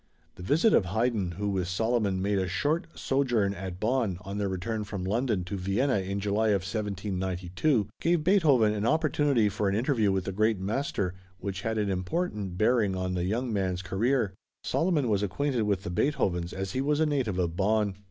The 0.33 0.41
visit 0.41 0.73
of 0.73 0.85
Haydn, 0.85 1.33
who 1.33 1.49
with 1.49 1.67
Salomon 1.67 2.23
made 2.23 2.39
a 2.39 2.47
short 2.47 2.87
sojourn 2.95 3.53
at 3.53 3.79
Bonn, 3.79 4.17
on 4.21 4.39
their 4.39 4.49
return 4.49 4.83
from 4.83 5.03
London 5.03 5.43
to 5.43 5.57
Vienna 5.57 5.99
in 5.99 6.19
July 6.19 6.47
of 6.47 6.63
1792, 6.63 7.87
gave 7.99 8.23
Beethoven 8.23 8.73
an 8.73 8.87
opportunity 8.87 9.47
for 9.47 9.69
an 9.69 9.75
interview 9.75 10.11
with 10.11 10.23
the 10.25 10.31
great 10.31 10.59
master, 10.59 11.13
which 11.37 11.61
had 11.61 11.77
an 11.77 11.91
important 11.91 12.57
bearing 12.57 12.95
on 12.95 13.13
the 13.13 13.25
young 13.25 13.53
man's 13.53 13.83
career. 13.83 14.33
Salomon 14.63 15.07
was 15.07 15.21
acquainted 15.21 15.61
with 15.65 15.83
the 15.83 15.91
Beethovens 15.91 16.51
as 16.51 16.71
he 16.71 16.81
was 16.81 16.99
a 16.99 17.05
native 17.05 17.37
of 17.37 17.55
Bonn. 17.55 17.93